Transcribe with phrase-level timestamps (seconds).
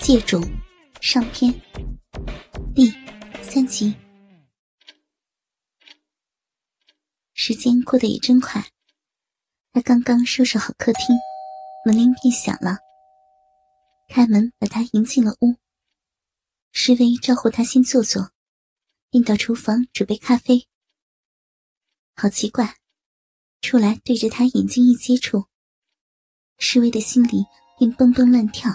[0.00, 0.42] 借种
[1.02, 1.52] 上篇
[2.74, 2.90] 第
[3.42, 3.94] 三集。
[7.34, 8.64] 时间过得也真快，
[9.72, 11.14] 他刚刚收拾好客厅，
[11.84, 12.78] 门铃便响了。
[14.08, 15.56] 开门把他迎进了屋。
[16.72, 18.32] 施威招呼他先坐坐，
[19.10, 20.66] 并到厨房准备咖啡。
[22.16, 22.78] 好奇怪，
[23.60, 25.44] 出来对着他眼睛一接触，
[26.58, 27.44] 施威的心里
[27.78, 28.72] 便蹦蹦乱跳。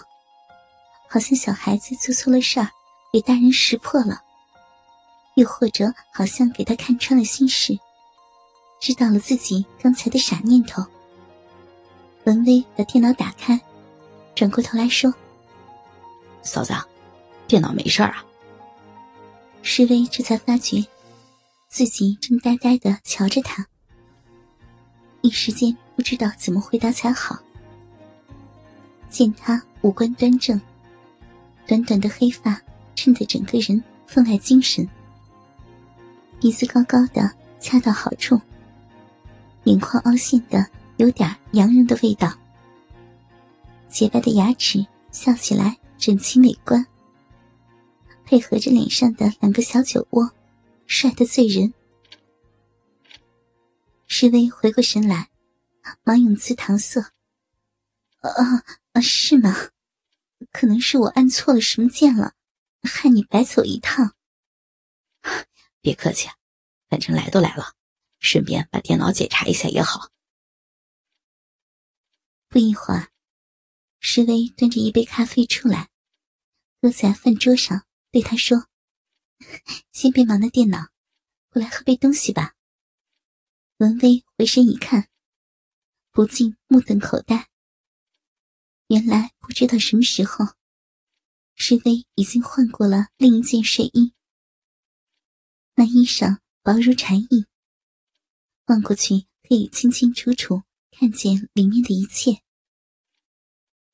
[1.15, 2.69] 好像小孩子做错了事儿，
[3.09, 4.21] 被大人识破了；
[5.35, 7.79] 又或者好像给他看穿了心事，
[8.81, 10.85] 知道了自己刚才的傻念头。
[12.25, 13.57] 文威把电脑打开，
[14.35, 15.09] 转过头来说
[16.43, 16.73] ：“嫂子，
[17.47, 18.21] 电脑没事啊。”
[19.63, 20.85] 施威这才发觉，
[21.69, 23.65] 自己正呆呆的瞧着他，
[25.21, 27.39] 一时间不知道怎么回答才好。
[29.09, 30.59] 见他五官端正。
[31.67, 32.61] 短短的黑发
[32.95, 34.87] 衬得整个人分外精神，
[36.39, 38.39] 鼻子高高的恰到好处，
[39.63, 40.65] 眼眶凹陷的
[40.97, 42.31] 有点洋人的味道，
[43.89, 46.85] 洁白的牙齿笑起来整齐美观，
[48.25, 50.29] 配合着脸上的两个小酒窝，
[50.85, 51.73] 帅得醉人。
[54.07, 55.29] 施威回过神来，
[56.03, 57.01] 忙永姿搪塞
[58.21, 58.29] ：“啊
[58.93, 59.55] 啊，是吗？”
[60.51, 62.33] 可能是我按错了什么键了，
[62.83, 64.15] 害你白走一趟。
[65.81, 66.29] 别客气，
[66.89, 67.73] 反正来都来了，
[68.19, 70.11] 顺便把电脑检查一下也好。
[72.47, 73.11] 不一会儿，
[73.99, 75.89] 施威端着一杯咖啡出来，
[76.81, 78.67] 搁在饭桌上，对他说
[79.91, 80.89] ：“先别忙那电脑，
[81.49, 82.53] 过来喝杯东西吧。”
[83.77, 85.09] 文威回身一看，
[86.11, 87.49] 不禁目瞪口呆。
[88.87, 90.45] 原来不知道什么时候，
[91.55, 94.13] 施威已经换过了另一件睡衣。
[95.73, 97.47] 那衣裳薄如蝉翼，
[98.65, 100.61] 望过去可以清清楚楚
[100.91, 102.43] 看见里面的一切，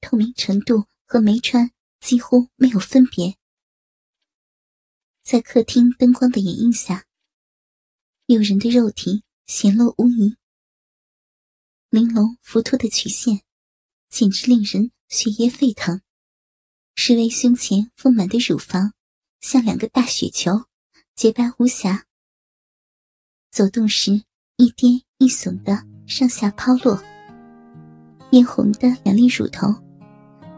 [0.02, 1.72] 透明程度和没穿
[2.02, 3.38] 几乎没有分别。
[5.22, 7.06] 在客厅灯光的掩映下，
[8.26, 10.36] 诱人的肉体显露无遗，
[11.90, 13.42] 玲珑浮凸的曲线。
[14.12, 16.02] 简直令人血液沸腾。
[16.96, 18.94] 施威胸前丰满的乳房
[19.40, 20.66] 像两个大雪球，
[21.16, 22.06] 洁白无瑕。
[23.50, 24.22] 走动时
[24.58, 27.02] 一颠一耸的上下抛落，
[28.32, 29.68] 嫣红的两粒乳头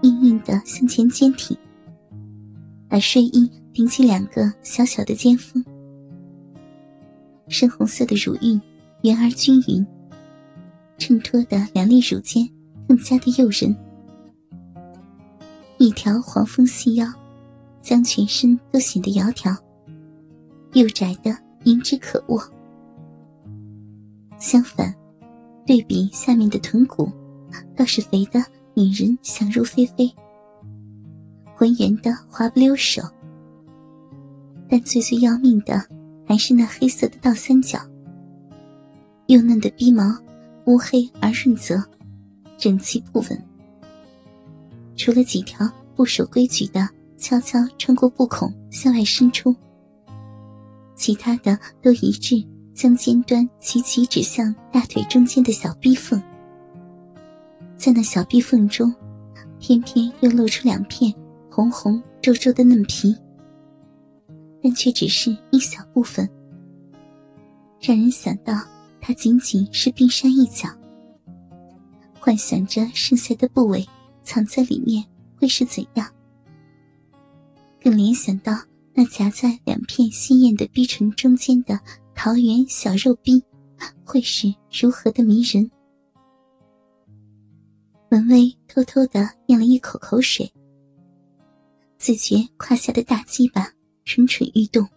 [0.02, 1.58] 硬硬的向前坚挺，
[2.90, 5.64] 把睡衣顶起两个小小的尖峰。
[7.48, 8.60] 深红色的乳晕
[9.04, 9.86] 圆而均匀，
[10.98, 12.53] 衬托的两粒乳尖。
[12.88, 13.76] 更加的诱人，
[15.78, 17.08] 一条黄蜂细腰，
[17.82, 19.58] 将全身都显得窈窕，
[20.74, 22.42] 又窄的明之可握。
[24.38, 24.94] 相反，
[25.66, 27.10] 对比下面的臀骨，
[27.76, 30.14] 倒是肥的女人想入非非，
[31.56, 33.02] 浑圆的滑不溜手。
[34.70, 35.82] 但最最要命的，
[36.26, 37.80] 还是那黑色的倒三角，
[39.28, 40.18] 幼嫩的鼻毛，
[40.66, 41.82] 乌黑而润泽。
[42.64, 43.46] 整齐不稳，
[44.96, 46.88] 除了几条不守规矩的
[47.18, 49.54] 悄悄穿过布孔向外伸出，
[50.96, 52.42] 其他的都一致
[52.74, 56.24] 将尖端齐齐指向大腿中间的小逼缝。
[57.76, 58.96] 在那小逼缝中，
[59.60, 61.14] 偏偏又露出两片
[61.52, 63.14] 红红皱皱的嫩皮，
[64.62, 66.30] 但却只是一小部分，
[67.82, 68.54] 让人想到
[69.02, 70.70] 它仅仅是冰山一角。
[72.24, 73.86] 幻想着剩下的部位
[74.24, 75.04] 藏在里面
[75.36, 76.10] 会是怎样，
[77.82, 78.54] 更联想到
[78.94, 81.78] 那夹在两片鲜艳的逼唇中间的
[82.16, 83.44] 桃园小肉逼
[84.06, 85.70] 会是如何的迷人。
[88.12, 90.50] 文威偷偷的咽了一口口水，
[91.98, 93.70] 自觉胯下的大鸡巴
[94.06, 94.88] 蠢蠢欲动，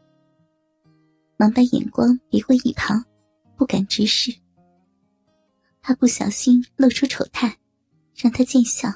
[1.36, 3.04] 忙把眼光移过一旁，
[3.56, 4.32] 不敢直视。
[5.88, 7.60] 他不小心露出丑态，
[8.16, 8.92] 让他见笑。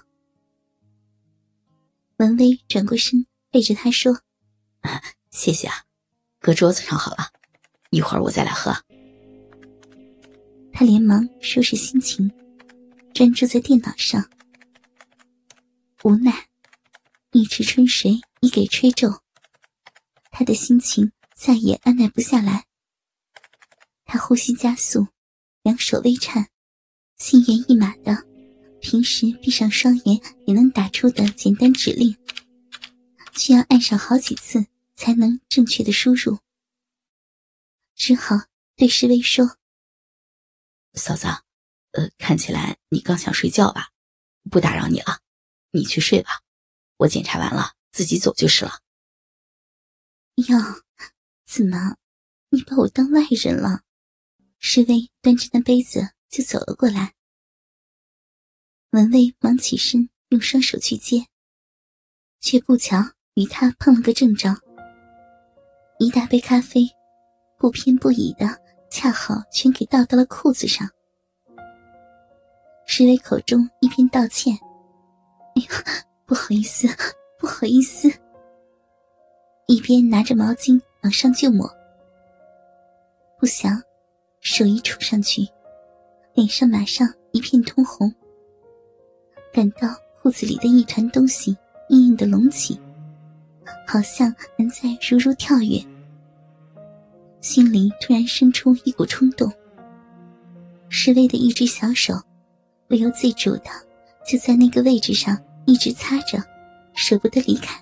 [2.17, 4.23] 文威转过身，背着他说
[5.31, 5.85] ：“谢谢啊，
[6.41, 7.31] 搁桌子上好了，
[7.91, 8.75] 一会儿我再来喝。”
[10.75, 12.29] 他连忙收拾心情，
[13.15, 14.29] 专注在电脑上。
[16.03, 16.49] 无奈，
[17.31, 19.23] 一池春水已给吹皱，
[20.33, 22.65] 他的心情再也按耐不下来。
[24.05, 25.07] 他呼吸加速，
[25.63, 26.49] 两手微颤。
[27.21, 28.27] 心猿意马的，
[28.81, 32.17] 平时闭上双眼也能打出的简单指令，
[33.35, 34.65] 却要按上好几次
[34.97, 36.39] 才能正确的输入，
[37.95, 38.37] 只好
[38.75, 39.59] 对侍卫说
[40.95, 41.27] ：“嫂子，
[41.91, 43.91] 呃，看起来你刚想睡觉吧？
[44.51, 45.21] 不打扰你了，
[45.73, 46.41] 你去睡吧。
[46.97, 48.81] 我检查完了自己走就是了。”
[50.49, 50.57] 哟，
[51.47, 51.99] 怎么，
[52.49, 53.83] 你把我当外人了？
[54.59, 57.15] 侍卫端着那杯子就走了过来，
[58.93, 61.27] 文卫忙起身用双手去接，
[62.41, 62.97] 却不巧。
[63.35, 64.49] 与他碰了个正着，
[65.99, 66.83] 一大杯咖啡，
[67.57, 68.47] 不偏不倚的，
[68.91, 70.87] 恰好全给倒到了裤子上。
[72.87, 74.53] 石伟口中一边道歉
[75.55, 76.89] ：“哎呀，不好意思，
[77.39, 78.11] 不好意思。”
[79.69, 81.73] 一边拿着毛巾往上就抹。
[83.39, 83.81] 不想，
[84.41, 85.43] 手一触上去，
[86.35, 88.13] 脸上马上一片通红，
[89.53, 89.89] 感到
[90.21, 91.57] 裤子里的一团东西
[91.89, 92.79] 硬硬的隆起。
[93.87, 95.85] 好像能在如如跳跃，
[97.41, 99.53] 心里突然生出一股冲动。
[100.89, 102.15] 施威的一只小手
[102.89, 103.65] 不由自主的
[104.25, 105.37] 就在那个位置上
[105.67, 106.43] 一直擦着，
[106.95, 107.81] 舍不得离开。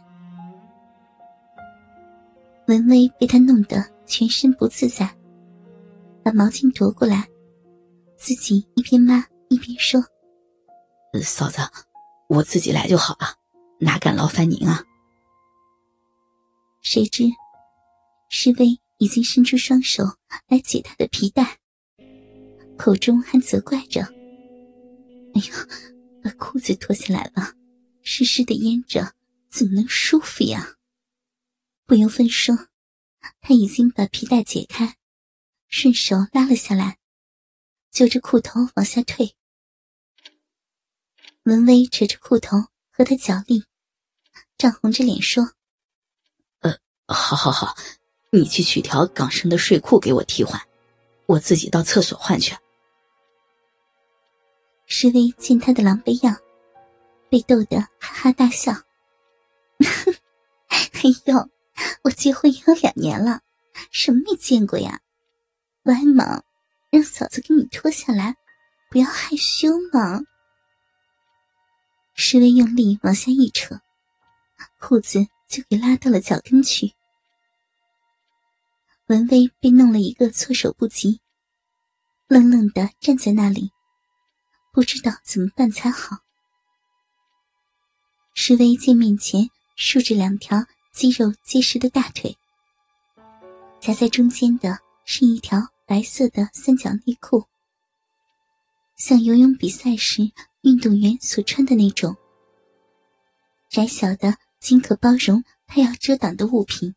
[2.66, 5.10] 文威被他弄得全身不自在，
[6.22, 7.26] 把毛巾夺过来，
[8.18, 10.02] 自己一边骂一边说
[11.22, 11.58] ：“嫂子，
[12.28, 13.38] 我自己来就好了，
[13.78, 14.84] 哪敢劳烦您啊。”
[16.82, 17.24] 谁知，
[18.28, 20.02] 侍卫已经伸出双手
[20.48, 21.58] 来解他的皮带，
[22.76, 24.02] 口中还责怪着
[25.34, 25.54] ：“哎呀，
[26.22, 27.54] 把裤子脱下来了，
[28.02, 29.14] 湿湿的淹着，
[29.48, 30.74] 怎么能舒服呀？”
[31.86, 32.54] 不由分说，
[33.40, 34.96] 他已经把皮带解开，
[35.68, 36.97] 顺手拉了下来，
[37.90, 39.34] 就着裤头往下退。
[41.44, 42.56] 文威扯着裤头
[42.90, 43.64] 和他角力，
[44.56, 45.52] 涨红着脸说。
[46.60, 46.76] 呃
[47.06, 47.74] 好，好，好，
[48.30, 50.60] 你去取条港生的睡裤给我替换，
[51.26, 52.54] 我自己到厕所换去。
[54.86, 56.36] 石威见他的狼狈样，
[57.30, 58.72] 被逗得哈哈大笑。
[60.68, 61.50] 哎呦，
[62.02, 63.40] 我结婚也有两年了，
[63.90, 65.00] 什么没见过呀？
[65.84, 66.42] 歪毛，
[66.90, 68.36] 让嫂子给你脱下来，
[68.90, 70.20] 不要害羞嘛。
[72.14, 73.80] 施威用力往下一扯，
[74.80, 76.92] 裤子就给拉到了脚跟去。
[79.06, 81.20] 文威被弄了一个措手不及，
[82.26, 83.70] 愣愣的站在那里，
[84.72, 86.18] 不知道怎么办才好。
[88.34, 90.58] 石威见面前竖着两条
[90.92, 92.36] 肌肉结实的大腿，
[93.80, 97.46] 夹在中间的是一条白色的三角内裤，
[98.94, 100.20] 像游泳比赛时
[100.60, 102.14] 运动员所穿的那种，
[103.70, 106.94] 窄小的仅可包容他要遮挡的物品。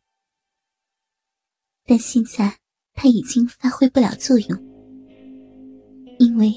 [1.86, 2.58] 但现在
[2.92, 4.58] 他已经发挥不了作用，
[6.18, 6.52] 因为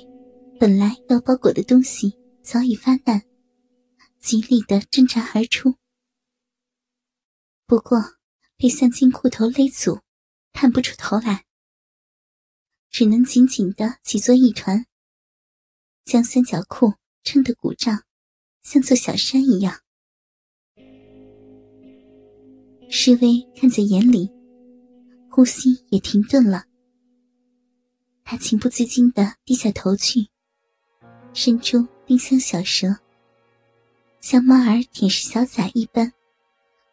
[0.59, 3.23] 本来要包裹的东西早已发难，
[4.19, 5.75] 极力的挣扎而出。
[7.65, 7.97] 不过
[8.57, 10.01] 被三金裤头勒阻，
[10.51, 11.44] 探不出头来，
[12.97, 14.85] 只能紧紧的挤作一团，
[16.05, 16.93] 将三角裤
[17.25, 18.03] 撑得鼓胀，
[18.63, 19.81] 像座小山一样。
[22.89, 24.31] 施威看在眼里。
[25.29, 26.63] 呼吸也停顿了，
[28.23, 30.29] 他情不自禁的低下头去，
[31.33, 32.95] 伸出丁香小舌，
[34.21, 36.13] 像猫儿舔舐小崽一般，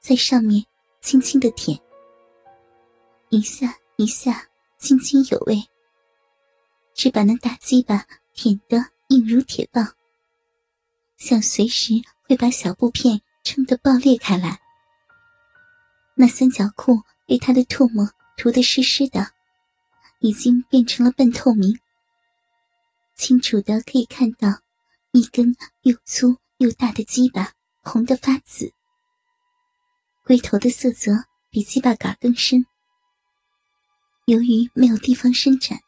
[0.00, 0.66] 在上面
[1.00, 1.78] 轻轻的舔，
[3.28, 5.62] 一下一下，津津有味，
[7.02, 8.78] 只把那大鸡巴舔得
[9.08, 9.96] 硬如铁棒，
[11.16, 14.60] 像随时会把小布片撑得爆裂开来。
[16.14, 18.08] 那三角裤被他的唾沫。
[18.36, 19.32] 涂得湿湿的，
[20.20, 21.76] 已经变成了半透明。
[23.16, 24.60] 清楚的可以看到
[25.10, 28.72] 一根又粗又大的鸡巴，红得发紫。
[30.24, 32.64] 龟头的色泽比鸡巴杆更深。
[34.26, 35.80] 由于没有地方伸展，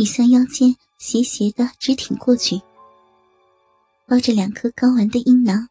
[0.00, 2.58] 你向腰间斜斜的直挺过去，
[4.06, 5.68] 包着两颗睾丸的阴囊，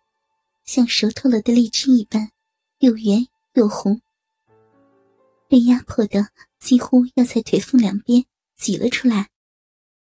[0.63, 2.29] 像熟透了的荔枝一般，
[2.77, 3.99] 又圆又红。
[5.47, 6.27] 被压迫的
[6.59, 8.23] 几乎要在腿缝两边
[8.55, 9.31] 挤了出来。